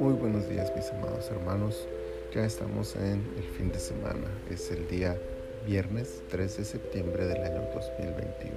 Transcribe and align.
Muy 0.00 0.14
buenos 0.14 0.48
días 0.48 0.72
mis 0.74 0.90
amados 0.90 1.30
hermanos, 1.30 1.86
ya 2.34 2.44
estamos 2.44 2.96
en 2.96 3.24
el 3.36 3.44
fin 3.56 3.70
de 3.70 3.78
semana, 3.78 4.26
es 4.50 4.72
el 4.72 4.88
día 4.88 5.16
viernes 5.64 6.24
3 6.30 6.56
de 6.56 6.64
septiembre 6.64 7.26
del 7.26 7.44
año 7.44 7.62
2021. 7.72 8.56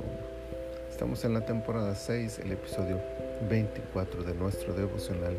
Estamos 0.89 1.23
en 1.25 1.35
la 1.35 1.45
temporada 1.45 1.93
6, 1.93 2.39
el 2.39 2.53
episodio 2.53 2.99
24 3.47 4.23
de 4.23 4.33
nuestro 4.33 4.73
devocional 4.73 5.37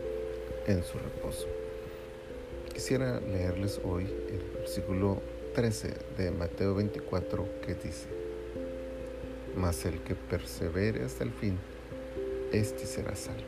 en 0.68 0.84
su 0.84 0.98
reposo. 0.98 1.48
Quisiera 2.72 3.18
leerles 3.18 3.80
hoy 3.82 4.04
el 4.04 4.58
versículo 4.60 5.20
13 5.56 5.94
de 6.16 6.30
Mateo 6.30 6.76
24 6.76 7.44
que 7.66 7.74
dice, 7.74 8.06
Mas 9.56 9.84
el 9.84 10.00
que 10.02 10.14
persevere 10.14 11.04
hasta 11.04 11.24
el 11.24 11.32
fin, 11.32 11.58
éste 12.52 12.86
será 12.86 13.14
salvo. 13.14 13.42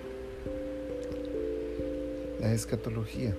La 2.40 2.52
escatología, 2.52 3.34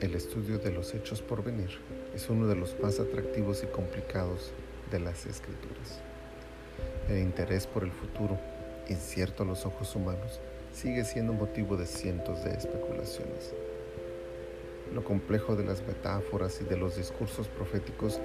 el 0.00 0.14
estudio 0.14 0.58
de 0.58 0.70
los 0.70 0.94
hechos 0.94 1.22
por 1.22 1.42
venir, 1.42 1.70
es 2.14 2.28
uno 2.28 2.46
de 2.46 2.54
los 2.54 2.78
más 2.80 3.00
atractivos 3.00 3.62
y 3.62 3.66
complicados 3.66 4.52
de 4.90 5.00
las 5.00 5.26
escrituras. 5.26 6.00
El 7.08 7.18
interés 7.18 7.66
por 7.66 7.84
el 7.84 7.92
futuro, 7.92 8.38
incierto 8.88 9.42
a 9.42 9.46
los 9.46 9.64
ojos 9.64 9.94
humanos, 9.96 10.40
sigue 10.72 11.04
siendo 11.04 11.32
motivo 11.32 11.76
de 11.76 11.86
cientos 11.86 12.44
de 12.44 12.52
especulaciones. 12.52 13.54
Lo 14.94 15.04
complejo 15.04 15.56
de 15.56 15.64
las 15.64 15.86
metáforas 15.86 16.60
y 16.60 16.64
de 16.64 16.76
los 16.76 16.96
discursos 16.96 17.48
proféticos 17.48 18.20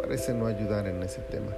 parece 0.00 0.34
no 0.34 0.46
ayudar 0.46 0.86
en 0.86 1.02
ese 1.02 1.20
tema, 1.22 1.54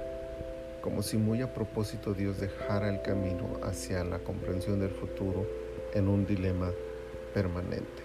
como 0.81 1.03
si 1.03 1.17
muy 1.17 1.41
a 1.41 1.53
propósito 1.53 2.13
Dios 2.13 2.39
dejara 2.39 2.89
el 2.89 3.01
camino 3.01 3.59
hacia 3.63 4.03
la 4.03 4.19
comprensión 4.19 4.79
del 4.79 4.91
futuro 4.91 5.45
en 5.93 6.07
un 6.07 6.25
dilema 6.25 6.71
permanente. 7.33 8.03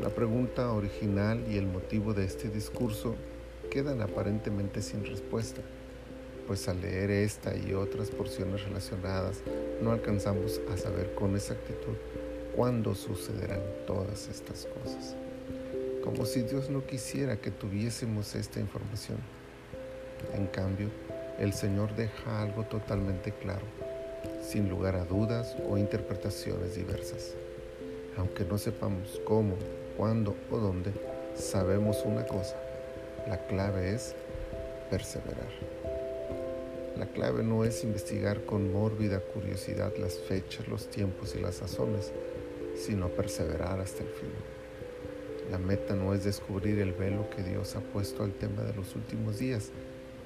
La 0.00 0.08
pregunta 0.08 0.72
original 0.72 1.44
y 1.48 1.56
el 1.56 1.66
motivo 1.66 2.14
de 2.14 2.24
este 2.24 2.48
discurso 2.48 3.14
quedan 3.70 4.02
aparentemente 4.02 4.82
sin 4.82 5.04
respuesta, 5.04 5.60
pues 6.46 6.68
al 6.68 6.80
leer 6.80 7.10
esta 7.10 7.56
y 7.56 7.74
otras 7.74 8.10
porciones 8.10 8.64
relacionadas 8.64 9.42
no 9.82 9.92
alcanzamos 9.92 10.60
a 10.72 10.76
saber 10.76 11.14
con 11.14 11.34
exactitud 11.34 11.94
cuándo 12.54 12.94
sucederán 12.94 13.62
todas 13.86 14.28
estas 14.28 14.66
cosas. 14.66 15.16
Como 16.02 16.26
si 16.26 16.42
Dios 16.42 16.70
no 16.70 16.84
quisiera 16.84 17.36
que 17.36 17.50
tuviésemos 17.50 18.34
esta 18.34 18.60
información. 18.60 19.18
En 20.32 20.46
cambio, 20.46 20.88
el 21.38 21.52
Señor 21.52 21.94
deja 21.94 22.42
algo 22.42 22.64
totalmente 22.64 23.32
claro, 23.32 23.66
sin 24.42 24.68
lugar 24.68 24.96
a 24.96 25.04
dudas 25.04 25.56
o 25.68 25.76
interpretaciones 25.76 26.76
diversas. 26.76 27.34
Aunque 28.16 28.44
no 28.44 28.58
sepamos 28.58 29.20
cómo, 29.24 29.56
cuándo 29.96 30.36
o 30.50 30.58
dónde, 30.58 30.92
sabemos 31.34 32.02
una 32.04 32.24
cosa. 32.26 32.56
La 33.28 33.38
clave 33.46 33.94
es 33.94 34.14
perseverar. 34.90 35.48
La 36.98 37.06
clave 37.06 37.42
no 37.42 37.64
es 37.64 37.82
investigar 37.82 38.44
con 38.44 38.72
mórbida 38.72 39.18
curiosidad 39.18 39.92
las 39.98 40.18
fechas, 40.18 40.68
los 40.68 40.88
tiempos 40.88 41.34
y 41.34 41.40
las 41.40 41.56
sazones, 41.56 42.12
sino 42.76 43.08
perseverar 43.08 43.80
hasta 43.80 44.04
el 44.04 44.08
fin. 44.10 44.30
La 45.50 45.58
meta 45.58 45.94
no 45.94 46.14
es 46.14 46.24
descubrir 46.24 46.78
el 46.78 46.92
velo 46.92 47.28
que 47.30 47.42
Dios 47.42 47.74
ha 47.76 47.80
puesto 47.80 48.22
al 48.22 48.32
tema 48.32 48.62
de 48.62 48.74
los 48.74 48.94
últimos 48.94 49.38
días, 49.38 49.70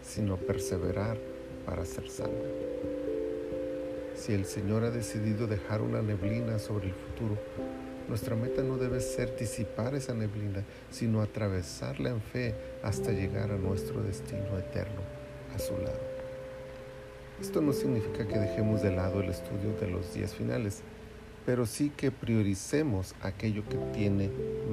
sino 0.08 0.36
perseverar 0.36 1.18
para 1.66 1.84
ser 1.84 2.08
salvo. 2.08 2.44
Si 4.14 4.32
el 4.32 4.46
Señor 4.46 4.82
ha 4.84 4.90
decidido 4.90 5.46
dejar 5.46 5.82
una 5.82 6.02
neblina 6.02 6.58
sobre 6.58 6.88
el 6.88 6.94
futuro, 6.94 7.36
nuestra 8.08 8.34
meta 8.34 8.62
no 8.62 8.78
debe 8.78 9.00
ser 9.00 9.36
disipar 9.36 9.94
esa 9.94 10.14
neblina, 10.14 10.64
sino 10.90 11.20
atravesarla 11.20 12.08
en 12.08 12.22
fe 12.22 12.54
hasta 12.82 13.12
llegar 13.12 13.52
a 13.52 13.58
nuestro 13.58 14.02
destino 14.02 14.58
eterno, 14.58 15.02
a 15.54 15.58
su 15.58 15.76
lado. 15.76 16.00
Esto 17.40 17.60
no 17.60 17.72
significa 17.72 18.26
que 18.26 18.38
dejemos 18.38 18.82
de 18.82 18.90
lado 18.90 19.20
el 19.20 19.28
estudio 19.28 19.74
de 19.78 19.88
los 19.88 20.12
días 20.14 20.34
finales, 20.34 20.80
pero 21.44 21.66
sí 21.66 21.92
que 21.96 22.10
prioricemos 22.10 23.14
aquello 23.20 23.62
que 23.68 23.76
tiene 23.92 24.30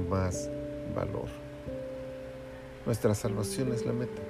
más 0.09 0.49
valor. 0.95 1.27
Nuestra 2.85 3.13
salvación 3.13 3.73
es 3.73 3.85
la 3.85 3.93
meta, 3.93 4.21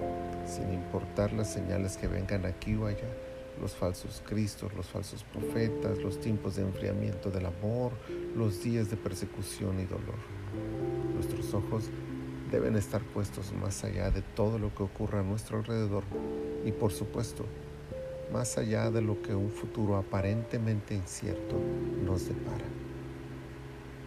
sin 0.46 0.74
importar 0.74 1.34
las 1.34 1.52
señales 1.52 1.98
que 1.98 2.08
vengan 2.08 2.46
aquí 2.46 2.76
o 2.76 2.86
allá, 2.86 3.10
los 3.60 3.74
falsos 3.74 4.22
cristos, 4.26 4.74
los 4.74 4.88
falsos 4.88 5.24
profetas, 5.24 5.98
los 6.00 6.20
tiempos 6.20 6.56
de 6.56 6.64
enfriamiento 6.64 7.32
del 7.32 7.46
amor, 7.46 7.92
los 8.36 8.64
días 8.64 8.90
de 8.90 8.98
persecución 8.98 9.80
y 9.80 9.86
dolor. 9.86 10.20
Nuestros 11.14 11.54
ojos 11.54 11.90
deben 12.52 12.76
estar 12.76 13.02
puestos 13.02 13.54
más 13.54 13.84
allá 13.84 14.12
de 14.12 14.22
todo 14.22 14.60
lo 14.60 14.74
que 14.74 14.84
ocurra 14.84 15.22
a 15.22 15.24
nuestro 15.24 15.58
alrededor 15.58 16.04
y 16.66 16.72
por 16.72 16.92
supuesto 16.92 17.46
más 18.32 18.58
allá 18.58 18.92
de 18.92 19.02
lo 19.02 19.22
que 19.22 19.36
un 19.36 19.50
futuro 19.50 19.98
aparentemente 19.98 20.96
incierto 20.96 21.56
nos 22.04 22.28
depara. 22.28 22.66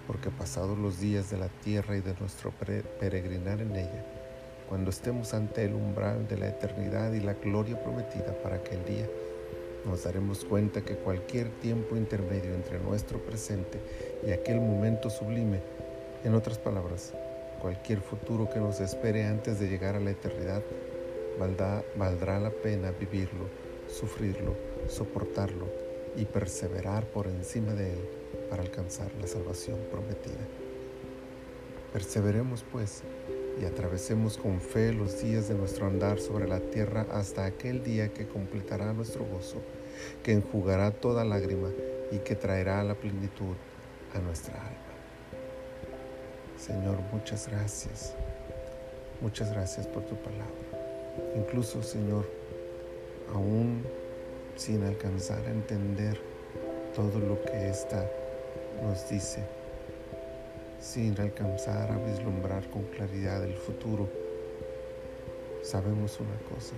Porque 0.07 0.31
pasados 0.31 0.79
los 0.79 1.01
días 1.01 1.31
de 1.31 1.39
la 1.39 1.49
tierra 1.49 1.97
y 1.97 2.01
de 2.01 2.15
nuestro 2.19 2.51
peregrinar 2.51 3.61
en 3.61 3.77
ella, 3.77 4.18
cuando 4.69 4.91
estemos 4.91 5.35
ante 5.35 5.65
el 5.65 5.75
umbral 5.75 6.29
de 6.29 6.37
la 6.37 6.49
eternidad 6.49 7.13
y 7.13 7.21
la 7.21 7.35
gloria 7.35 7.83
prometida 7.83 8.33
para 8.43 8.57
aquel 8.57 8.85
día, 8.85 9.09
nos 9.85 10.05
daremos 10.05 10.45
cuenta 10.45 10.83
que 10.83 10.97
cualquier 10.97 11.49
tiempo 11.61 11.97
intermedio 11.97 12.55
entre 12.55 12.79
nuestro 12.79 13.19
presente 13.19 13.79
y 14.27 14.33
aquel 14.33 14.61
momento 14.61 15.09
sublime, 15.09 15.61
en 16.25 16.35
otras 16.35 16.59
palabras, 16.59 17.15
cualquier 17.61 18.01
futuro 18.01 18.49
que 18.51 18.61
nos 18.61 18.81
espere 18.81 19.25
antes 19.25 19.59
de 19.59 19.69
llegar 19.69 19.95
a 19.95 20.01
la 20.01 20.11
eternidad, 20.11 20.63
valdrá, 21.39 21.83
valdrá 21.97 22.39
la 22.39 22.51
pena 22.51 22.91
vivirlo 22.91 23.47
sufrirlo, 23.89 24.55
soportarlo 24.89 25.67
y 26.17 26.25
perseverar 26.25 27.07
por 27.07 27.27
encima 27.27 27.73
de 27.73 27.93
él 27.93 28.09
para 28.51 28.63
alcanzar 28.63 29.11
la 29.21 29.27
salvación 29.27 29.79
prometida. 29.91 30.47
Perseveremos 31.93 32.65
pues 32.71 33.03
y 33.61 33.65
atravesemos 33.65 34.37
con 34.37 34.61
fe 34.61 34.93
los 34.93 35.21
días 35.23 35.49
de 35.49 35.55
nuestro 35.55 35.87
andar 35.87 36.21
sobre 36.21 36.47
la 36.47 36.61
tierra 36.61 37.07
hasta 37.11 37.45
aquel 37.45 37.83
día 37.83 38.13
que 38.13 38.27
completará 38.27 38.93
nuestro 38.93 39.25
gozo, 39.25 39.61
que 40.23 40.33
enjugará 40.33 40.91
toda 40.91 41.25
lágrima 41.25 41.71
y 42.13 42.19
que 42.19 42.35
traerá 42.35 42.83
la 42.85 42.95
plenitud 42.95 43.57
a 44.15 44.19
nuestra 44.21 44.55
alma. 44.55 44.79
Señor, 46.59 46.99
muchas 47.13 47.49
gracias. 47.49 48.15
Muchas 49.21 49.51
gracias 49.51 49.87
por 49.87 50.05
tu 50.05 50.17
palabra. 50.17 50.45
Incluso, 51.37 51.83
Señor, 51.83 52.29
aún 53.35 53.83
sin 54.57 54.83
alcanzar 54.85 55.45
a 55.47 55.51
entender 55.51 56.21
todo 56.95 57.19
lo 57.19 57.43
que 57.43 57.69
ésta 57.69 58.09
nos 58.83 59.09
dice, 59.09 59.41
sin 60.81 61.21
alcanzar 61.21 61.91
a 61.91 61.99
vislumbrar 61.99 62.69
con 62.71 62.85
claridad 62.85 63.45
el 63.45 63.55
futuro, 63.55 64.09
sabemos 65.63 66.19
una 66.21 66.37
cosa, 66.49 66.75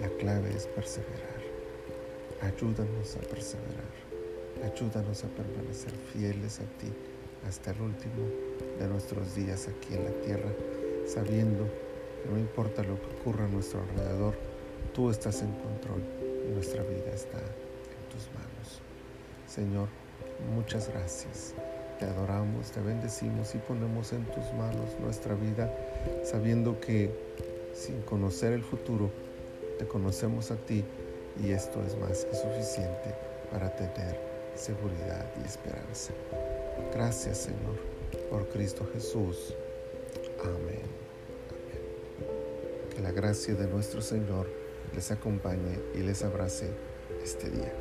la 0.00 0.08
clave 0.18 0.50
es 0.54 0.66
perseverar. 0.66 1.38
Ayúdanos 2.40 3.16
a 3.16 3.20
perseverar, 3.20 3.92
ayúdanos 4.64 5.24
a 5.24 5.28
permanecer 5.28 5.92
fieles 6.12 6.60
a 6.60 6.64
ti 6.78 6.92
hasta 7.46 7.72
el 7.72 7.80
último 7.80 8.28
de 8.78 8.86
nuestros 8.86 9.34
días 9.34 9.68
aquí 9.68 9.94
en 9.94 10.04
la 10.04 10.12
tierra, 10.20 10.52
sabiendo 11.06 11.64
que 12.22 12.30
no 12.30 12.38
importa 12.38 12.82
lo 12.82 13.00
que 13.00 13.16
ocurra 13.16 13.46
a 13.46 13.48
nuestro 13.48 13.80
alrededor, 13.80 14.34
Tú 14.94 15.10
estás 15.10 15.42
en 15.42 15.52
control 15.52 16.02
y 16.44 16.52
nuestra 16.54 16.82
vida 16.82 17.12
está 17.14 17.38
en 17.38 18.08
tus 18.10 18.28
manos. 18.34 18.80
Señor, 19.46 19.88
muchas 20.54 20.88
gracias. 20.88 21.54
Te 21.98 22.04
adoramos, 22.04 22.70
te 22.70 22.80
bendecimos 22.80 23.54
y 23.54 23.58
ponemos 23.58 24.12
en 24.12 24.24
tus 24.26 24.52
manos 24.54 24.96
nuestra 25.00 25.34
vida 25.34 25.74
sabiendo 26.24 26.78
que 26.80 27.10
sin 27.74 28.02
conocer 28.02 28.52
el 28.52 28.62
futuro, 28.62 29.10
te 29.78 29.86
conocemos 29.86 30.50
a 30.50 30.56
ti 30.56 30.84
y 31.42 31.50
esto 31.50 31.82
es 31.84 31.96
más 31.96 32.24
que 32.24 32.34
suficiente 32.34 33.14
para 33.52 33.74
tener 33.74 34.18
seguridad 34.54 35.26
y 35.42 35.46
esperanza. 35.46 36.12
Gracias 36.92 37.38
Señor 37.38 37.76
por 38.30 38.48
Cristo 38.48 38.88
Jesús. 38.92 39.54
Amén. 40.42 40.82
Que 42.94 43.02
la 43.02 43.12
gracia 43.12 43.54
de 43.54 43.66
nuestro 43.66 44.00
Señor 44.02 44.48
les 44.94 45.10
acompañe 45.10 45.78
y 45.94 45.98
les 45.98 46.22
abrace 46.22 46.70
este 47.22 47.50
día. 47.50 47.72